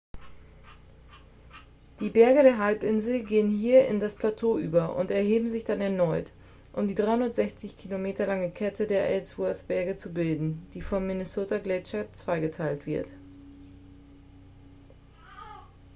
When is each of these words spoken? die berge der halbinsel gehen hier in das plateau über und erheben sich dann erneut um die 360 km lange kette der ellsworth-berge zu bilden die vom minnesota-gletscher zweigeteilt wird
die 1.99 2.09
berge 2.09 2.41
der 2.41 2.57
halbinsel 2.57 3.21
gehen 3.23 3.51
hier 3.51 3.87
in 3.87 3.99
das 3.99 4.15
plateau 4.15 4.57
über 4.57 4.95
und 4.95 5.11
erheben 5.11 5.47
sich 5.47 5.63
dann 5.63 5.79
erneut 5.79 6.33
um 6.73 6.87
die 6.87 6.95
360 6.95 7.77
km 7.77 8.07
lange 8.25 8.49
kette 8.49 8.87
der 8.87 9.09
ellsworth-berge 9.11 9.97
zu 9.97 10.11
bilden 10.11 10.65
die 10.73 10.81
vom 10.81 11.05
minnesota-gletscher 11.05 12.11
zweigeteilt 12.13 12.87
wird 12.87 13.09